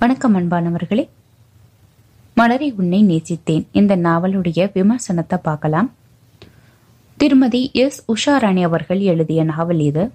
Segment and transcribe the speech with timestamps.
[0.00, 1.08] வணக்கம் அன்பானவர்களே.
[2.34, 3.66] மலரை உன்னை நேசித்தேன்.
[3.72, 5.92] இந்த நாவலுடைய விமர்சனத்தை பார்க்கலாம்.
[7.16, 8.04] திருமதி எஸ்.
[8.12, 10.12] உஷாராணி அவர்கள் எழுதிய நாவல் இது.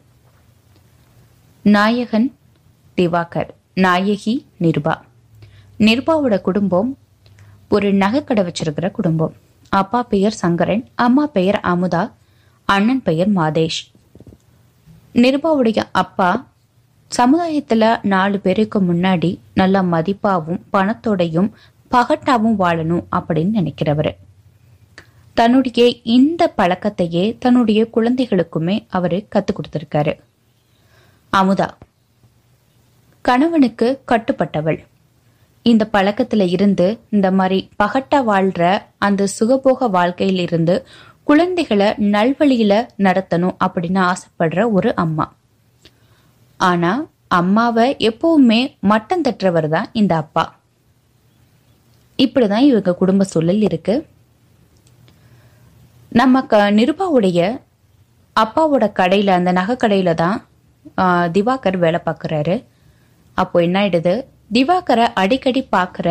[1.62, 2.36] நாயகன்
[2.98, 5.02] திவாகர் நாயகி நிர்பா.
[5.80, 6.98] நிர்பாவோட குடும்பம்
[7.70, 9.34] ஒரு நகைக்கடை வச்சிருக்கிற குடும்பம்.
[9.70, 12.12] அப்பா பெயர் சங்கரன் அம்மா பெயர் அமுதா
[12.66, 13.82] அண்ணன் பெயர் மாதேஷ்.
[15.14, 16.52] நிர்பாவுடைய அப்பா
[17.18, 21.52] சமுதாயத்துல நாலு பேருக்கு முன்னாடி நல்ல மதிப்பாவும் பணத்தோடையும்
[21.92, 24.18] பகட்டாவும் வாழணும் அப்படின்னு நினைக்கிறவர்.
[25.34, 30.20] தன்னுடைய இந்த பழக்கத்தையே தன்னுடைய குழந்தைகளுக்குமே அவரு கத்து கொடுத்திருக்காரு.
[31.38, 31.70] அமுதா
[33.22, 34.86] கணவனுக்கு கட்டுப்பட்டவள்.
[35.62, 40.88] இந்த பழக்கத்துல இருந்து இந்த மாதிரி பகட்டா வாழ்ற அந்த சுகபோக வாழ்க்கையிலிருந்து
[41.24, 45.34] குழந்தைகளை நல்வழியில நடத்தணும் அப்படின்னு ஆசைப்படுற ஒரு அம்மா.
[46.60, 46.92] ஆனா
[47.40, 48.60] அம்மாவை எப்பவுமே
[48.92, 50.44] மட்டம் தட்டுறவர் தான் இந்த அப்பா.
[52.20, 53.96] இப்படிதான் இவங்க குடும்ப சூழல் இருக்கு.
[56.20, 57.40] நம்ம க நிருபாவுடைய
[58.36, 60.38] அப்பாவோட கடையில் அந்த நகை கடையில் தான்
[61.36, 62.56] திவாகர் வேலை பார்க்குறாரு.
[63.38, 64.14] அப்போ என்ன ஆயிடுது?
[64.56, 66.08] திவாகரை அடிக்கடி பார்க்குற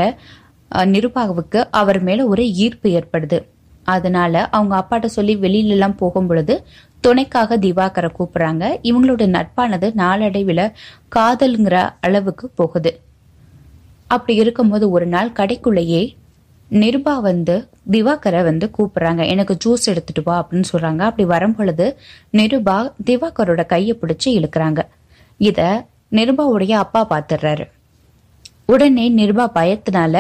[0.95, 3.39] நிருபாவுக்கு அவர் மேலே ஒரு ஈர்ப்பு ஏற்படுது.
[3.95, 6.55] அதனால அவங்க அப்பாட்ட சொல்லி வெளியிலலாம் போகும் பொழுது
[7.05, 8.65] துணைக்காக திவாகரை கூப்பிடுறாங்க.
[8.89, 10.65] இவங்களோட நட்பானது நாளடைவில்
[11.17, 12.93] காதல்ங்கிற அளவுக்கு போகுது.
[14.15, 16.03] அப்படி இருக்கும்போது ஒரு நாள் கடைக்குள்ளேயே
[16.71, 17.55] நிருபா வந்து
[17.91, 19.23] திவாகரை வந்து கூப்பிடுறாங்க.
[19.33, 21.03] எனக்கு ஜூஸ் எடுத்துட்டு வா அப்படின்னு சொல்றாங்க.
[21.09, 21.87] அப்படி வரும் பொழுது
[22.33, 22.77] நிருபா
[23.09, 24.81] திவாகரோட கையை பிடிச்சி இழுக்கிறாங்க.
[25.51, 25.61] இத
[26.19, 27.67] நிருபாவுடைய அப்பா பாத்துடுறாரு
[28.73, 30.17] உடனே நிருபா பயத்தினால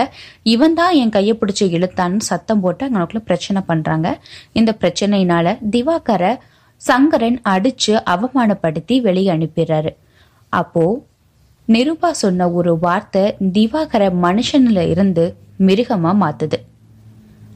[0.54, 4.08] இவன் தான் என் கையை பிடிச்சி இழுத்தான்னு சத்தம் போட்டு அவங்களுக்குள்ள பிரச்சனை பண்றாங்க.
[4.52, 6.32] இந்த பிரச்சனையினால திவாகரை
[6.86, 9.92] சங்கரன் அடிச்சு அவமானப்படுத்தி வெளியே அனுப்பிடுறாரு
[10.48, 10.84] அப்போ
[11.68, 15.24] நிருபா சொன்ன ஒரு வார்த்தை திவாகர மனுஷன்ல இருந்து
[15.58, 16.58] மிருகமா மாத்துது.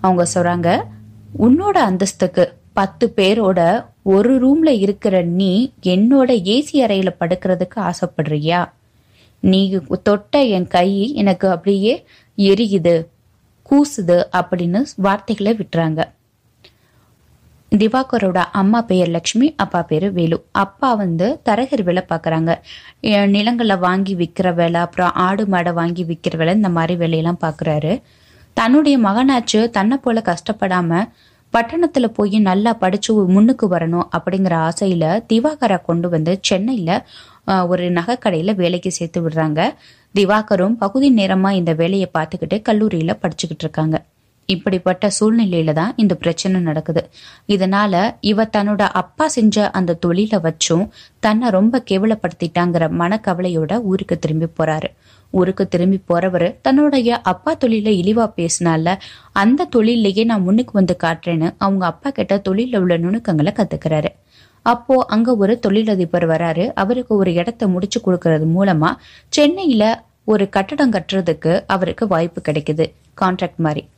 [0.01, 0.69] அவங்க சொல்றாங்க
[1.39, 8.61] உன்னோட அந்தஸ்துக்கு பத்து பேரோட ஒரு ரூம்ல இருக்கிற நீ என்னோட ஏசி அறையில படுக்கிறதுக்கு ஆசைப்படுறியா?
[9.41, 9.61] நீ
[10.03, 12.05] தொட்ட என் கை எனக்கு அப்படியே
[12.39, 12.95] எரியுது
[13.71, 16.01] கூசுது அப்படின்னு வார்த்தைகளை விட்டுறாங்க.
[17.73, 20.37] திவாகரோட அம்மா பெயர் லக்ஷ்மி அப்பா பேரு வேலு.
[20.63, 22.53] அப்பா வந்து தரகர் வேலை பார்க்குறாங்க
[23.35, 27.93] நிலங்களை வாங்கி விற்கிற வேலை அப்புறம் ஆடு மாடை வாங்கி விற்கிற வேலை இந்த மாதிரி வேலையெல்லாம் பார்க்குறாரு
[28.57, 31.01] தன்னுடைய மகனாச்சு தன்னை போல கஷ்டப்படாம
[31.55, 36.91] பட்டணத்துல போய் நல்லா படிச்சு முன்னுக்கு வரணும் அப்படிங்கிற ஆசையில திவாகரை கொண்டு வந்து சென்னையில
[37.73, 39.61] ஒரு நகைக்கடையில வேலைக்கு சேர்த்து விடுறாங்க.
[40.15, 43.97] திவாகரும் பகுதி நேரமா இந்த வேலையை பார்த்துக்கிட்டு கல்லூரியில படிச்சுக்கிட்டு இருக்காங்க.
[44.47, 47.03] இப்படிப்பட்ட சூழ்நிலையில தான் இந்த பிரச்சனை நடக்குது.
[47.49, 54.89] இதனால இவ தன்னோட அப்பா செஞ்ச அந்த தொழிலை வச்சும் தன்னை ரொம்ப கேவலப்படுத்திட்டாங்கிற மனக்கவலையோட ஊருக்கு திரும்பி போறாரு.
[55.31, 58.95] ஊருக்கு திரும்பி போறவர் தன்னுடைய அப்பா தொழில இழிவா பேசினால
[59.33, 64.13] அந்த தொழிலையே நான் முன்னுக்கு வந்து காட்டுறேன்னு அவங்க அப்பா கிட்ட தொழில உள்ள நுணுக்கங்களை கத்துக்கிறாரு.
[64.63, 66.71] அப்போ அங்க ஒரு தொழிலதிபர் வராரு.
[66.75, 68.97] அவருக்கு ஒரு இடத்த முடிச்சு கொடுக்கறது மூலமா
[69.29, 72.87] சென்னையில ஒரு கட்டடம் கட்டுறதுக்கு அவருக்கு வாய்ப்பு கிடைக்குது.
[73.21, 73.89] கான்ட்ராக்ட் மாதிரி.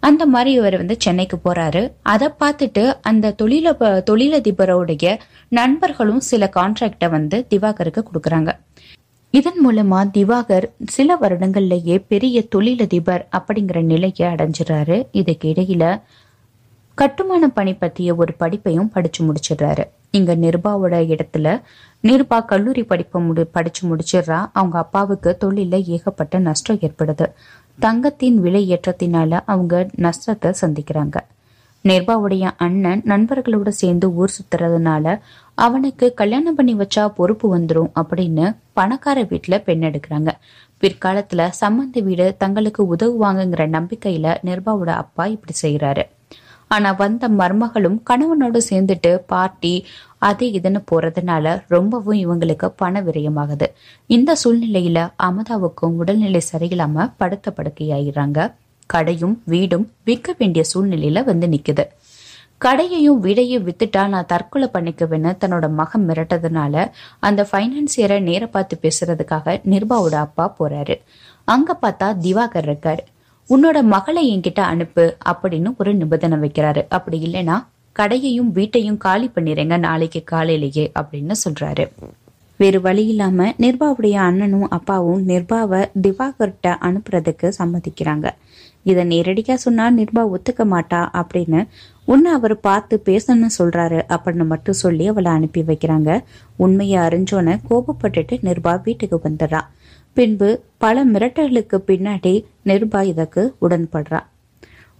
[0.00, 1.92] அந்த மாதிரி இவர் வந்து சென்னைக்கு போறாரு.
[2.02, 3.74] அதை பார்த்துட்டு அந்த தொழில
[4.10, 5.18] தொழிலதிபரோடைய
[5.48, 8.58] நண்பர்களும் சில கான்ட்ராக்டை வந்து திவாகருக்கு கொடுக்கறாங்க.
[9.30, 15.06] இதன் மூலமா திவாகர் சில வருடங்கள்லயே பெரிய தொழிலதிபர் அப்படிங்கிற நிலையை அடைஞ்சிடறாரு.
[15.10, 16.02] இதுக்கு இடையில
[16.94, 19.84] கட்டுமான பணி பத்திய ஒரு படிப்பையும் படிச்சு முடிச்சிடுறாரு.
[20.10, 21.60] இங்க நிருபாவோட இடத்துல
[22.02, 24.46] நிருபா கல்லூரி படிப்பை முடி படிச்சு முடிச்சிடுறா.
[24.52, 27.26] அவங்க அப்பாவுக்கு தொழில ஏகப்பட்ட நஷ்டம் ஏற்படுது.
[27.78, 31.16] தங்கத்தின் விலை ஏற்றத்தினால அவங்க நஷ்டத்தை சந்திக்கிறாங்க.
[31.84, 35.20] நிர்பாவுடைய அண்ணன் நண்பர்களோட சேர்ந்து ஊர் சுத்துறதுனால
[35.54, 40.30] அவனுக்கு கல்யாணம் பண்ணி வச்சா பொறுப்பு வந்துரும் அப்படின்னு பணக்கார வீட்டுல பெண் எடுக்கிறாங்க.
[40.82, 46.04] பிற்காலத்துல சம்மந்தி வீடு தங்களுக்கு உதவுவாங்கங்கிற நம்பிக்கையில நிர்பாவோட அப்பா இப்படி செய்யறாரு
[46.68, 49.74] ஆனா வந்த மருமகளும் கணவனோட சேர்ந்துட்டு பார்ட்டி
[50.28, 53.66] அது இதுன்னு போறதுனால ரொம்பவும் இவங்களுக்கு பண விரயமாகுது.
[54.06, 58.38] இந்த சூழ்நிலையில அமதாவுக்கும் உடல்நிலை சரியில்லாம படுத்த படுக்கையாயிடுறாங்க.
[58.90, 61.84] கடையும் வீடும் விற்க வேண்டிய சூழ்நிலையில வந்து நிக்குது.
[62.64, 66.84] கடையையும் வீடையும் வித்துட்டா நான் தற்கொலை பண்ணிக்குவேன்னு தன்னோட மகன் மிரட்டதுனால
[67.20, 70.96] அந்த ஃபைனான்சியரை நேர பார்த்து பேசுறதுக்காக நிர்பாவோட அப்பா போறாரு.
[71.48, 73.02] அங்க பார்த்தா திவாகர் இருக்காரு.
[73.48, 76.82] உன்னோட மகளை என்கிட்ட அனுப்பு அப்படின்னு ஒரு நிபந்தனை வைக்கிறாரு.
[76.88, 77.56] அப்படி இல்லைன்னா
[77.98, 81.86] கடையையும் வீட்டையும் காலி பண்ணிடுங்க நாளைக்கு காலையிலேயே அப்படின்னு சொல்றாரு.
[82.56, 88.26] வேறு வழி இல்லாம நிர்பாவுடைய அண்ணனும் அப்பாவும் நிர்பாவை திவாகர்கிட்ட அனுப்புறதுக்கு சம்மதிக்கிறாங்க.
[88.82, 91.66] இதை நேரடியா சொன்னா நிர்பா ஒத்துக்க மாட்டா அப்படின்னு
[92.04, 96.22] உன்னை அவர் பார்த்து பேசணும்னு சொல்றாரு அப்படின்னு மட்டும் சொல்லி அவளை அனுப்பி வைக்கிறாங்க.
[96.56, 99.60] உண்மையை அறிஞ்சோன்னு கோபப்பட்டுட்டு நிர்பா வீட்டுக்கு வந்துடுறா.
[100.12, 102.34] பின்பு பல மிரட்டல்களுக்கு பின்னாடி
[102.64, 104.20] நிர்பா இதற்கு உடன்படுறா.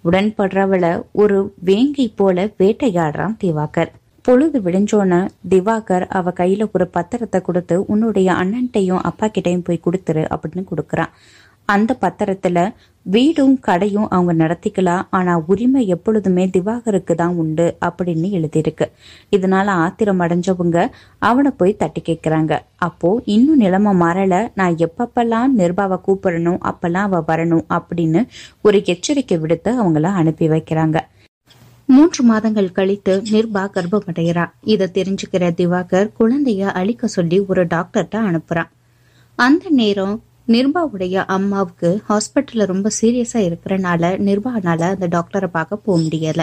[0.06, 3.92] உடன்படுறவள ஒரு வேங்கை போல வேட்டையாடுறான் திவாகர்.
[4.22, 5.16] பொழுது விடிஞ்சோன்ன
[5.50, 11.12] திவாகர் அவ கையில ஒரு பத்திரத்தை கொடுத்து உன்னுடைய அண்ணன்ட்டையும் அப்பா கிட்டையும் போய் கொடுத்துரு அப்படின்னு கொடுக்கறான்.
[11.68, 12.58] அந்த பத்திரத்துல
[13.14, 18.86] வீடும் கடையும் அவங்க நடத்திக்கலாம் ஆனா உரிமை எப்பொழுதுமே திவாகருக்கு தான் உண்டு அப்படின்னு எழுதியிருக்கு.
[19.36, 22.58] இதனால ஆத்திரம் அடைஞ்சவங்க அவனை போய் தட்டி கேட்கிறாங்க.
[22.76, 24.50] அப்போ இன்னும் நிலைமை மாறல.
[24.54, 28.22] நான் எப்பப்பெல்லாம் நிர்பாவை கூப்பிடணும் அப்பெல்லாம் அவ வரணும் அப்படின்னு
[28.62, 30.98] ஒரு எச்சரிக்கை விடுத்து அவங்கள அனுப்பி வைக்கிறாங்க.
[31.86, 34.46] மூன்று மாதங்கள் கழித்து நிர்பா கர்ப்பமடைகிறா.
[34.62, 38.70] இதை தெரிஞ்சுக்கிற திவாகர் குழந்தைய அழிக்க சொல்லி ஒரு டாக்டர்கிட்ட அனுப்புறான்.
[39.38, 46.42] அந்த நேரம் நிர்பாவுடைய அம்மாவுக்கு ஹாஸ்பிட்டலில் ரொம்ப சீரியஸாக இருக்கிறனால நிர்பானால அந்த டாக்டரை பார்க்க போக முடியல.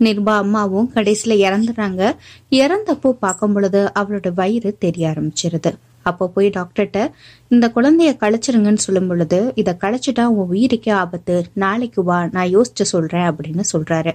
[0.00, 2.16] நிர்பா அம்மாவும் கடைசியில இறந்துறாங்க.
[2.50, 5.72] இறந்தப்போ பார்க்கும் பொழுது அவளோட வயிறு தெரிய ஆரம்பிச்சிருது.
[6.02, 7.10] அப்போ போய் டாக்டர்கிட்ட
[7.48, 11.44] இந்த குழந்தைய கழிச்சிருங்கன்னு சொல்லும் பொழுது இதை கழிச்சிட்டா உன் உயிருக்கே ஆபத்து.
[11.52, 14.12] நாளைக்கு வா நான் யோசிச்சு சொல்றேன் அப்படின்னு சொல்றாரு.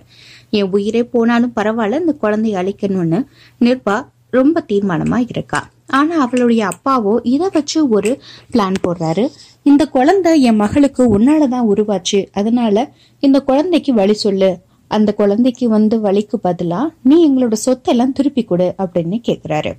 [0.50, 3.26] என் உயிரே போனாலும் பரவாயில்ல இந்த குழந்தைய அழிக்கணும்னு
[3.60, 3.98] நிர்பா
[4.34, 5.70] ரொம்ப தீர்மானமா இருக்கா?
[5.88, 8.12] ஆனா அவளுடைய அப்பாவோ இதை வச்சு ஒரு
[8.54, 9.26] பிளான் போடுறாரு.
[9.64, 12.20] இந்த குழந்தை என் மகளுக்கு உன்னாலதான் உருவாச்சு.
[12.34, 14.58] அதனால இந்த குழந்தைக்கு வழி சொல்லு.
[14.88, 19.72] அந்த குழந்தைக்கு வந்து வழிக்கு பதிலா நீ எங்களோட சொத்தெல்லாம் திருப்பி கொடு அப்படின்னு கேக்குறாரு.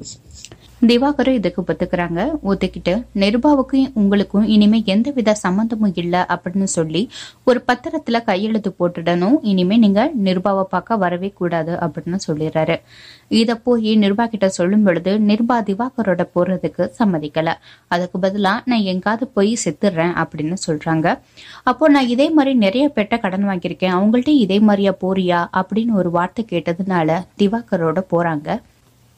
[0.86, 2.30] திவாகரும் இதுக்கு ஒத்துக்கிறாங்க.
[2.44, 7.10] ஒத்துக்கிட்டு நிருபாவுக்கும் உங்களுக்கும் இனிமே எந்தவித சம்மந்தமும் இல்ல அப்படின்னு சொல்லி
[7.44, 9.36] ஒரு பத்திரத்துல கையெழுத்து போட்டுடணும்.
[9.42, 12.80] இனிமே நீங்க நிருபாவை பார்க்க வரவே கூடாது அப்படின்னு சொல்லிடுறாரு.
[13.28, 17.52] இத போய் நிருபா கிட்ட சொல்லும் பொழுது நிருபா திவாகரோட போறதுக்கு சம்மதிக்கல.
[17.88, 21.18] அதுக்கு பதிலா நான் எங்காவது போய் செத்துடுறேன் அப்படின்னு சொல்றாங்க.
[21.62, 23.96] அப்போ நான் இதே மாதிரி நிறைய பெட்ட கடன் வாங்கியிருக்கேன்.
[23.96, 25.62] அவங்கள்ட்ட இதே மாதிரியா போறியா?
[25.62, 28.60] அப்படின்னு ஒரு வார்த்தை கேட்டதுனால திவாகரோட போறாங்க.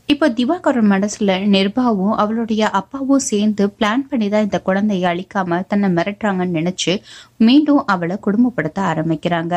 [0.09, 6.57] இப்போ திவாகரன் மனசுல நிர்பாவும் அவளுடைய அப்பாவும் சேர்ந்து பிளான் பண்ணி தான் இந்த குழந்தைய அழிக்காம தன்னை மிரட்டுறாங்கன்னு
[6.59, 6.93] நினைச்சு
[7.37, 9.55] மீண்டும் அவளை குடும்பப்படுத்த ஆரம்பிக்கிறாங்க.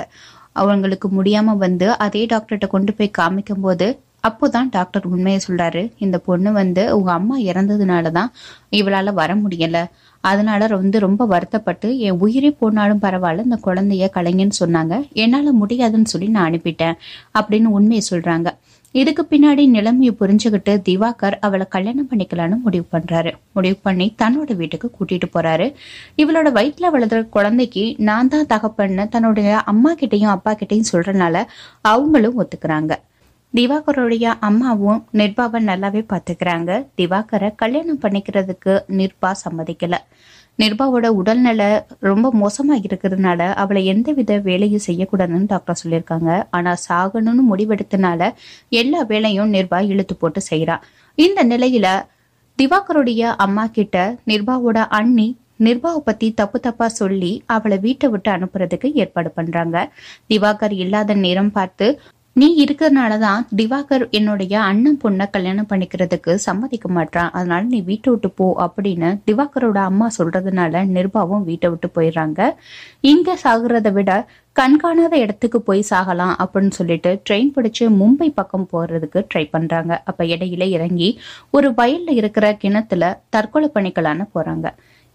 [0.54, 3.88] அவங்களுக்கு முடியாம வந்து அதே டாக்டர்கிட்ட கொண்டு போய் காமிக்கும் போது
[4.24, 5.92] அப்போதான் டாக்டர் உண்மையை சொல்றாரு.
[5.98, 8.32] இந்த பொண்ணு வந்து உங்க அம்மா இறந்ததுனால தான்
[8.72, 9.78] இவளால வர முடியல.
[10.24, 14.94] அதனால வந்து ரொம்ப வருத்தப்பட்டு என் உயிரே போனாலும் பரவாயில்ல இந்த குழந்தைய கலைங்கன்னு சொன்னாங்க.
[15.24, 16.98] என்னால முடியாதுன்னு சொல்லி நான் அனுப்பிட்டேன்.
[17.40, 18.50] அப்படின்னு உண்மையை சொல்றாங்க.
[18.92, 23.32] இதுக்கு பின்னாடி நிலைமையை புரிஞ்சுக்கிட்டு திவாகர் அவளை கல்யாணம் பண்ணிக்கலான்னு முடிவு பண்றாரு.
[23.54, 25.68] முடிவு பண்ணி தன்னோட வீட்டுக்கு கூட்டிட்டு போறாரு.
[26.18, 31.44] இவளோட வயிற்றுல வளர்ற குழந்தைக்கு நான் தான் தகப்பன்னு தன்னுடைய அம்மா கிட்டையும் அப்பா கிட்டையும் சொல்றனால
[31.82, 32.96] அவங்களும் ஒத்துக்கிறாங்க.
[33.54, 39.96] திவாகருடைய அம்மாவும் நிர்பாவை நல்லாவே பாத்துக்கிறாங்க திவாகரை கல்யாணம் பண்ணிக்கிறதுக்கு நிர்பா சம்மதிக்கல.
[40.60, 41.68] நிர்பாவோட உடல்நிலை
[42.00, 46.30] ரொம்ப மோசமா இருக்கிறதுனால அவளை எந்தவித வேலையும் செய்யக்கூடாதுன்னு டாக்டர் சொல்லியிருக்காங்க.
[46.52, 48.22] ஆனா சாகணும்னு முடிவெடுத்தனால
[48.82, 50.78] எல்லா வேலையும் நிர்பா இழுத்து போட்டு செய்யறா
[51.18, 51.88] இந்த நிலையில
[52.60, 53.98] திவாகருடைய அம்மா கிட்ட
[54.28, 55.28] நிர்பாவோட அண்ணி
[55.60, 59.78] நிர்பாவை பத்தி தப்பு தப்பா சொல்லி அவளை வீட்டை விட்டு அனுப்புறதுக்கு ஏற்பாடு பண்றாங்க.
[60.30, 61.88] திவாகர் இல்லாத நேரம் பார்த்து
[62.34, 68.46] நீ இருக்கிறதுனாலதான் திவாகர் என்னுடைய அண்ணன் பொண்ணை கல்யாணம் பண்ணிக்கிறதுக்கு சம்மதிக்க மாட்டான் அதனால நீ வீட்டை விட்டு போ
[68.66, 72.40] அப்படின்னு திவாகரோட அம்மா சொல்றதுனால நிர்பாவும் வீட்டை விட்டு போயிடுறாங்க.
[73.02, 79.50] இங்க சாகுறதை விட கண்காணாத இடத்துக்கு போய் சாகலாம் அப்படின்னு சொல்லிட்டு ட்ரெயின் பிடிச்சு மும்பை பக்கம் போறதுக்கு ட்ரை
[79.50, 80.02] பண்றாங்க.
[80.06, 84.68] அப்ப இடையில இறங்கி ஒரு வயல்ல இருக்கிற கிணத்துல தற்கொலை பண்ணிக்கலான்னு போறாங்க.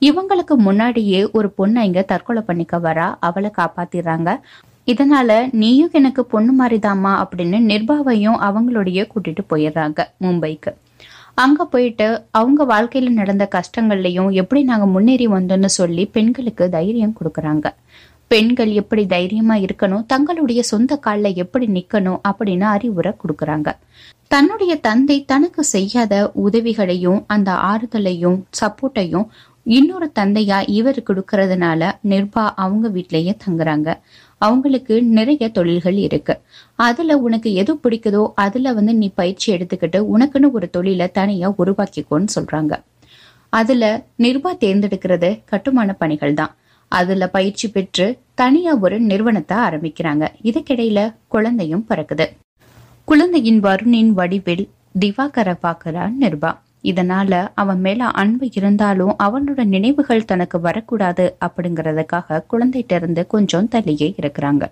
[0.03, 3.15] இவங்களுக்கு முன்னாடியே ஒரு பொண்ணை இங்க தற்கொலை பண்ணிக்க வரா.
[3.21, 4.31] அவளை காப்பாத்திடுறாங்க.
[4.87, 10.73] இதனால நீயும் எனக்கு பொண்ணு மாதிரிதாம்மா அப்படின்னு நிர்பாவையும் அவங்களுடைய கூட்டிட்டு போயிடுறாங்க மும்பைக்கு.
[11.35, 17.67] அங்க போயிட்டு அவங்க வாழ்க்கையில நடந்த கஷ்டங்கள்லயும் எப்படி நாங்க முன்னேறி வந்தோம்னு சொல்லி பெண்களுக்கு தைரியம் கொடுக்கறாங்க.
[18.27, 23.73] பெண்கள் எப்படி தைரியமா இருக்கணும் தங்களுடைய சொந்த காலில் எப்படி நிக்கணும் அப்படின்னு அறிவுரை கொடுக்கறாங்க.
[24.29, 29.27] தன்னுடைய தந்தை தனக்கு செய்யாத உதவிகளையும் அந்த ஆறுதலையும் சப்போர்ட்டையும்
[29.65, 33.99] இன்னொரு தந்தையா இவர் கொடுக்கறதுனால நிர்பா அவங்க வீட்லயே தங்குறாங்க.
[34.47, 36.35] அவங்களுக்கு நிறைய தொழில்கள் இருக்கு.
[36.89, 42.75] அதுல உனக்கு எது பிடிக்குதோ அதுல வந்து நீ பயிற்சி எடுத்துக்கிட்டு உனக்குன்னு ஒரு தொழிலை தனியா உருவாக்கிக்கோன்னு சொல்றாங்க.
[43.53, 43.85] அதுல
[44.19, 46.53] நிர்வா தேர்ந்தெடுக்கிறது கட்டுமான பணிகள் தான்.
[46.93, 50.25] அதுல பயிற்சி பெற்று தனியா ஒரு நிறுவனத்தை ஆரம்பிக்கிறாங்க.
[50.51, 50.99] இதுக்கிடையில
[51.29, 52.27] குழந்தையும் பிறக்குது.
[53.09, 54.65] குழந்தையின் வருணின் வடிவில்
[55.01, 56.51] திவாகரை பார்க்கிறான் நிர்பா
[56.85, 64.65] இதனால அவன் மேல அன்பு இருந்தாலும் அவனோட நினைவுகள் தனக்கு வரக்கூடாது அப்படிங்கறதுக்காக குழந்தைகிட்ட இருந்து கொஞ்சம் தள்ளியே இருக்கிறாங்க.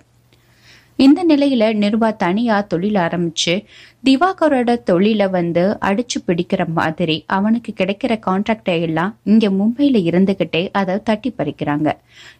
[0.97, 3.65] இந்த நிலையில நிர்வா தனியா தொழில் ஆரம்பிச்சு
[4.05, 11.35] திவாகரோட தொழிலை வந்து அடிச்சு பிடிக்கிற மாதிரி அவனுக்கு கிடைக்கிற கான்ட்ராக்டை எல்லாம் இங்க மும்பையில இருந்துகிட்டே அதை தட்டி
[11.39, 11.93] பறிக்கிறாங்க.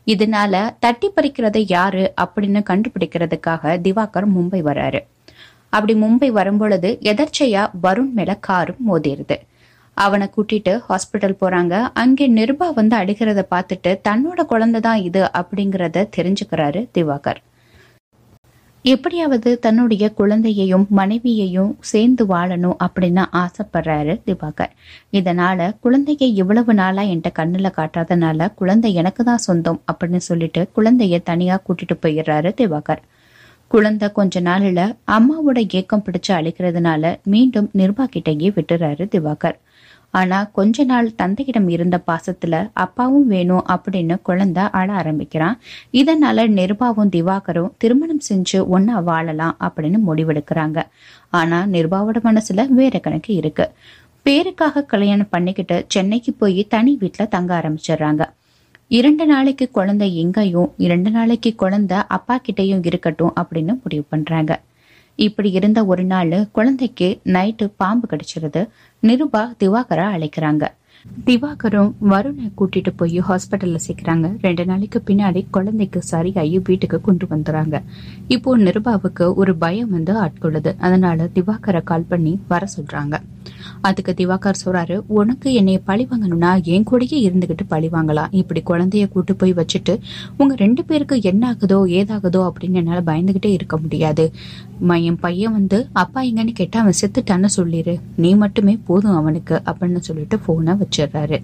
[0.07, 5.01] இதனால தட்டி பறிக்கிறது யாரு அப்படின்னு கண்டுபிடிக்கிறதுக்காக திவாகர் மும்பை வராரு.
[5.71, 9.37] அப்படி மும்பை வரும்பொழுது எதர்ச்சையா வருண் மேல காரும் மோதிருது.
[9.97, 11.75] அவனை கூட்டிட்டு ஹாஸ்பிட்டல் போறாங்க.
[12.03, 17.41] அங்கே நிருபா வந்து அடிக்கிறத பார்த்துட்டு தன்னோட குழந்தை தான் இது அப்படிங்கறத தெரிஞ்சுக்கிறாரு திவாகர்.
[18.85, 24.73] எப்படியாவது தன்னுடைய குழந்தையையும் மனைவியையும் சேர்ந்து வாழணும் அப்படின்னு ஆசைப்படுறாரு திவாகர்.
[25.19, 31.59] இதனால குழந்தைய இவ்வளவு நாளா என்கிட்ட கண்ணுல காட்டாதனால குழந்தை எனக்கு தான் சொந்தம் அப்படின்னு சொல்லிட்டு குழந்தைய தனியா
[31.67, 33.03] கூட்டிட்டு போயிடுறாரு திவாகர்.
[33.71, 34.81] குழந்தை கொஞ்ச நாள்ல
[35.17, 39.57] அம்மாவோட ஏக்கம் பிடிச்சு அழிக்கிறதுனால மீண்டும் நிர்வாகிட்டையே விட்டுறாரு திவாகர்.
[40.13, 45.59] ஆனா கொஞ்ச நாள் தந்தையிடம் இருந்த பாசத்துல அப்பாவும் வேணும் அப்படின்னு குழந்தை அழ ஆரம்பிக்கிறான்.
[45.93, 50.83] இதனால நிர்பாவும் திவாகரும் திருமணம் செஞ்சு ஒன்னா வாழலாம் அப்படின்னு முடிவெடுக்கிறாங்க.
[51.31, 53.67] ஆனா நிர்பாவோட மனசுல வேற கணக்கு இருக்கு.
[54.25, 58.23] பேருக்காக கல்யாணம் பண்ணிக்கிட்டு சென்னைக்கு போய் தனி வீட்டுல தங்க ஆரம்பிச்சிடுறாங்க.
[58.89, 64.53] இரண்டு நாளைக்கு குழந்தை எங்கேயும் இரண்டு நாளைக்கு குழந்தை அப்பா கிட்டயும் இருக்கட்டும் அப்படின்னு முடிவு பண்றாங்க.
[65.27, 68.63] இப்படி இருந்த ஒரு நாள் குழந்தைக்கு நைட்டு பாம்பு கடிச்சிருது.
[69.03, 70.65] நிருபா திவாகரா அழைக்கிறாங்க.
[71.27, 74.27] திவாகரும் வருணை கூட்டிட்டு போய் ஹாஸ்பிட்டல்ல சேர்க்கிறாங்க.
[74.41, 77.83] ரெண்டு நாளைக்கு பின்னாடி குழந்தைக்கு சரியாகி வீட்டுக்கு கொண்டு வந்துறாங்க.
[78.29, 80.71] இப்போ நிருபாவுக்கு ஒரு பயம் வந்து ஆட்கொள்ளுது.
[80.79, 83.15] அதனால திவாகரை கால் பண்ணி வர சொல்றாங்க.
[83.81, 88.29] அதுக்கு திவாகர் சொல்றாரு உனக்கு என்னைய பழி வாங்கணும்னா என் கூடயே இருந்துகிட்டு பழி வாங்கலாம்.
[88.31, 89.97] இப்படி குழந்தைய கூட்டு போய் வச்சுட்டு
[90.37, 94.27] உங்க ரெண்டு பேருக்கு என்ன ஆகுதோ ஏதாகுதோ அப்படின்னு என்னால பயந்துகிட்டே இருக்க முடியாது.
[95.09, 100.39] என் பையன் வந்து அப்பா எங்கன்னு கேட்டா அவன் செத்துட்டான்னு சொல்லிடு நீ மட்டுமே போதும் அவனுக்கு அப்படின்னு சொல்லிட்டு
[100.39, 101.41] போனை வச்சிடுறாரு.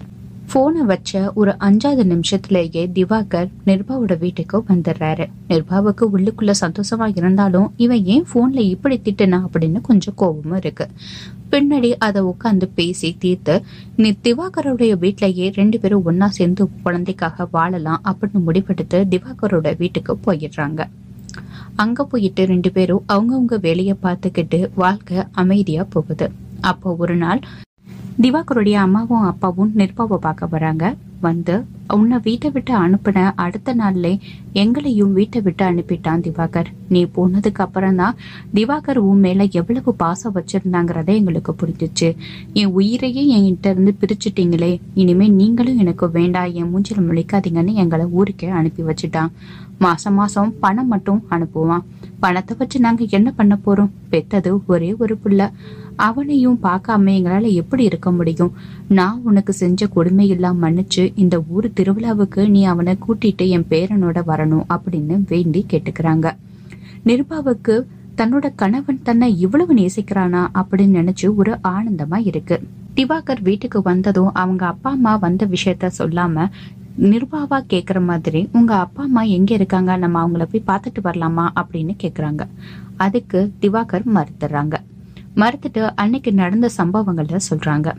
[0.53, 5.29] போனை வச்ச ஒரு அஞ்சாவது நிமிஷத்திலேயே திவாகர் நிர்பாவோட வீட்டுக்கு வந்துடுறாரு.
[5.49, 9.45] நிர்பாவுக்கு உள்ளுக்குள்ள சந்தோஷமா இருந்தாலும் இவன் ஏன் போன்ல இப்படி திட்டுனா?
[9.45, 10.87] அப்படின்னு கொஞ்சம் கோபமும் இருக்கு.
[11.51, 13.63] பின்னாடி அதை உட்காந்து பேசி தீர்த்து
[13.95, 20.87] நீ திவாகரோடைய வீட்லயே ரெண்டு பேரும் ஒன்னா சேர்ந்து குழந்தைக்காக வாழலாம் அப்படின்னு முடிவெடுத்து திவாகரோட வீட்டுக்கு போயிடுறாங்க.
[21.75, 26.31] அங்க போயிட்டு ரெண்டு பேரும் அவங்கவுங்க வேலையை பார்த்துக்கிட்டு வாழ்க்கை அமைதியா போகுது.
[26.61, 27.39] அப்போ ஒரு நாள்
[28.23, 30.95] திவாகருடைய அம்மாவும் அப்பாவும் நிர்பாவை பார்க்க வராங்க.
[31.21, 34.07] வந்து உன்னை வீட்டை விட்டு அனுப்பின அடுத்த நாள்ல
[34.53, 36.69] எங்களையும் வீட்டை விட்டு அனுப்பிட்டான் திவாகர்.
[36.89, 38.17] நீ போனதுக்கு அப்புறம் தான்
[38.53, 42.15] திவாகர் உன் மேல எவ்வளவு பாசம் வச்சிருந்தாங்கிறத எங்களுக்கு புரிஞ்சிச்சு.
[42.53, 44.79] என் உயிரையே என்கிட்ட இருந்து பிரிச்சுட்டீங்களே.
[44.93, 46.53] இனிமே நீங்களும் எனக்கு வேண்டாம்.
[46.53, 49.33] என் மூஞ்சில முழிக்காதீங்கன்னு எங்களை ஊருக்கே அனுப்பி வச்சுட்டான்.
[49.79, 51.85] மாசம் மாசம் பணம் மட்டும் அனுப்புவான்.
[52.19, 53.93] பணத்தை வச்சு நாங்க என்ன பண்ண போறோம்?
[54.11, 55.51] பெத்தது ஒரே ஒரு புள்ள.
[55.99, 58.53] அவனையும் பார்க்காம எங்களால எப்படி இருக்க முடியும்?
[58.87, 65.23] நான் உனக்கு செஞ்ச கொடுமையெல்லாம் மன்னிச்சு இந்த ஊர் திருவிழாவுக்கு நீ அவனை கூட்டிட்டு என் பேரனோட வரணும் அப்படின்னு
[65.27, 66.31] வேண்டி கேட்டுக்கிறாங்க.
[67.05, 67.83] நிருபாவுக்கு
[68.17, 72.57] தன்னோட கணவன் தன்னை இவ்வளவு நேசிக்கிறானா அப்படின்னு நினைச்சு ஒரு ஆனந்தமா இருக்கு.
[72.95, 76.49] திவாகர் வீட்டுக்கு வந்ததும் அவங்க அப்பா அம்மா வந்த விஷயத்த சொல்லாம
[77.01, 79.97] நிர்வாவா கேக்குற மாதிரி உங்க அப்பா அம்மா எங்க இருக்காங்க?
[79.97, 81.45] நம்ம அவங்கள போய் பார்த்துட்டு வரலாமா?
[81.55, 82.47] அப்படின்னு கேக்குறாங்க.
[82.97, 84.73] அதுக்கு திவாகர் மறுத்துறாங்க.
[85.39, 87.91] மறுத்துட்டு அன்னைக்கு நடந்த சம்பவங்களை சொல்றாங்க.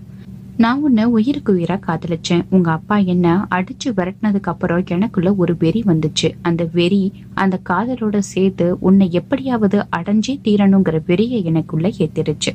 [0.57, 2.43] நான் உன்னை உயிருக்கு உயிரா காதலிச்சேன்.
[2.51, 6.29] உங்க அப்பா என்ன அடிச்சு விரட்டினதுக்கு அப்புறம் எனக்குள்ள ஒரு வெறி வந்துச்சு.
[6.43, 12.53] அந்த வெறி அந்த காதலோட சேர்த்து உன்னை எப்படியாவது அடைஞ்சே தீரணுங்கிற வெறியை எனக்குள்ள ஏத்திருச்சு.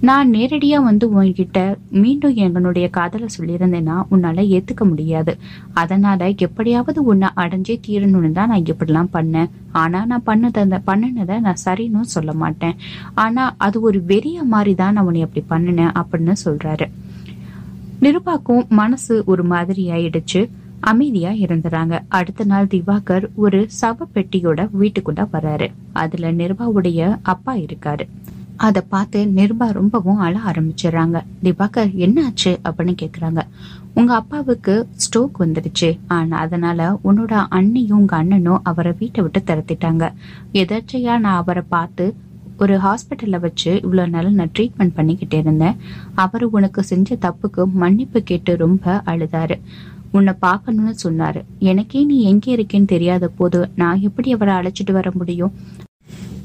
[0.00, 5.38] நான் நேரடியா வந்து உன்கிட்ட மீண்டும் எங்களுடைய காதலை சொல்லியிருந்தேன்னா உன்னால ஏத்துக்க முடியாது.
[5.72, 9.50] அதனால எப்படியாவது உன்னை அடைஞ்சே தீரணும்னு தான் நான் இப்படிலாம் பண்ணேன்.
[9.72, 12.76] ஆனா நான் பண்ணதை பண்ணினதை நான் சரின்னு சொல்ல மாட்டேன்.
[13.14, 16.88] ஆனா அது ஒரு வெறிய மாதிரி தான் நான் உன்னை அப்படி பண்ணினேன் அப்படின்னு சொல்றாரு.
[18.00, 22.00] நிருபாக்கும் மனசு ஒரு மாதிரி ஆயிடுச்சு அமைதியா இருந்துறாங்க.
[22.08, 25.72] அடுத்த நாள் திவாகர் ஒரு சவ பெட்டியோட வீட்டுக்குள்ள வர்றாரு.
[25.92, 28.06] அதுல நிருபாவுடைய அப்பா இருக்காரு.
[28.60, 31.18] அதை பார்த்து நிர்பா ரொம்பவும் அழ ஆரம்பிச்சிடுறாங்க.
[31.42, 32.50] திவாகர் என்னாச்சு?
[32.64, 33.40] அப்படின்னு கேக்குறாங்க.
[33.94, 34.74] உங்க அப்பாவுக்கு
[35.04, 35.98] ஸ்ட்ரோக் வந்துடுச்சு.
[36.06, 40.12] ஆனா அதனால உன்னோட அண்ணியும் உங்க அண்ணனும் அவரை வீட்டை விட்டு திரத்திட்டாங்க.
[40.52, 42.14] எதாச்சையா நான் அவரை பார்த்து
[42.58, 45.76] ஒரு ஹாஸ்பிட்டல்ல வச்சு இவ்வளவு நாள் நான் ட்ரீட்மெண்ட் பண்ணிக்கிட்டே இருந்தேன்.
[46.14, 49.60] அவர் உனக்கு செஞ்ச தப்புக்கு மன்னிப்பு கேட்டு ரொம்ப அழுதாரு.
[50.12, 51.42] உன்னை பார்க்கணும்னு சொன்னாரு.
[51.58, 55.52] எனக்கே நீ எங்கே இருக்கேன்னு தெரியாத போது நான் எப்படி அவரை அழைச்சிட்டு வர முடியும்?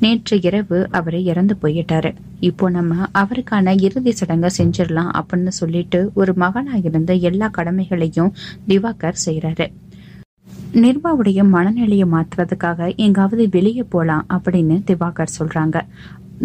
[0.03, 2.11] நேற்று இரவு அவரை இறந்து போயிட்டாரு.
[2.39, 8.33] இப்போ நம்ம அவருக்கான இறுதி சடங்கை செஞ்சிடலாம் அப்படின்னு சொல்லிட்டு ஒரு மகனா இருந்த எல்லா கடமைகளையும்
[8.67, 9.67] திவாகர் செய்யறாரு
[10.83, 15.77] நிர்மாவுடைய மனநிலையை மாத்துறதுக்காக எங்காவது வெளியே போலாம் அப்படின்னு திவாகர் சொல்றாங்க.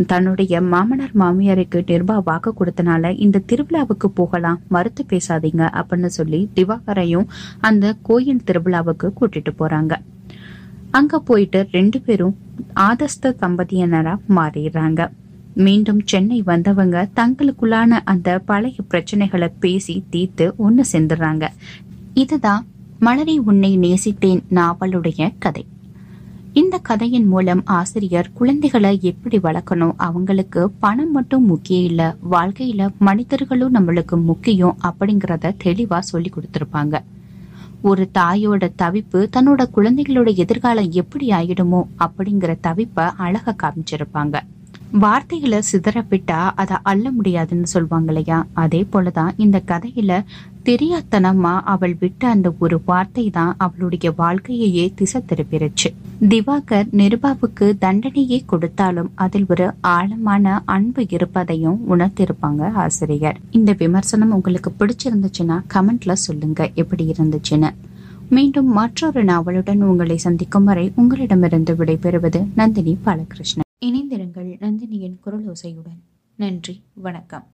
[0.07, 7.27] தன்னுடைய மாமனார் மாமியாருக்கு நிர்பா வாக்கு கொடுத்தனால இந்த திருவிழாவுக்கு போகலாம் மறுத்து பேசாதீங்க அப்படின்னு சொல்லி திவாகரையும்
[7.61, 9.93] அந்த கோயில் திருவிழாவுக்கு கூட்டிட்டு போறாங்க.
[10.91, 12.37] அங்க போயிட்டு ரெண்டு பேரும்
[12.75, 15.01] ஆதஸ்த தம்பதியினரா மாறிடுறாங்க.
[15.55, 21.49] மீண்டும் சென்னை வந்தவங்க தங்களுக்குள்ளான அந்த பழைய பிரச்சனைகளை பேசி தீர்த்து ஒன்னு சேர்ந்துடுறாங்க
[22.15, 22.67] இதுதான்
[22.99, 25.65] மலரை உன்னை நேசித்தேன் நாவலுடைய கதை.
[26.53, 34.19] இந்த கதையின் மூலம் ஆசிரியர் குழந்தைகளை எப்படி வளர்க்கணும் அவங்களுக்கு பணம் மட்டும் முக்கியம் இல்ல வாழ்க்கையில மனிதர்களும் நம்மளுக்கு
[34.23, 36.97] முக்கியம் அப்படிங்கறத தெளிவா சொல்லி கொடுத்திருப்பாங்க.
[37.83, 44.37] ஒரு தாயோட தவிப்பு தன்னோட குழந்தைகளோட எதிர்காலம் எப்படி ஆயிடுமோ அப்படிங்கிற தவிப்பை அழகா காமிச்சிருப்பாங்க.
[44.93, 50.25] வார்த்தைகளை சிதறப்பிட்டா அதை அள்ள முடியாதுன்னு சொல்லுவாங்க இல்லையா அதே போலதான் இந்த கதையில
[50.65, 55.89] தெரியாத்தனமா அவள் விட்ட அந்த ஒரு வார்த்தை தான் அவளுடைய வாழ்க்கையையே திசை திருப்பிருச்சு.
[56.29, 63.41] திவாகர் நிருபாவுக்கு தண்டனையே கொடுத்தாலும் அதில் ஒரு ஆழமான அன்பு இருப்பதையும் உணர்த்திருப்பாங்க ஆசிரியர்.
[63.51, 67.71] இந்த விமர்சனம் உங்களுக்கு பிடிச்சிருந்துச்சுன்னா கமெண்ட்ல சொல்லுங்க எப்படி இருந்துச்சுன்னு.
[68.29, 73.69] மீண்டும் மற்றொரு நாவலுடன் உங்களை சந்திக்கும் வரை உங்களிடமிருந்து விடைபெறுவது நந்தினி பாலகிருஷ்ணன்.
[73.87, 76.01] இணைந்திருங்கள் நந்தினியின் குரல் ஓசையுடன்
[76.37, 77.47] நன்றி வணக்கம்.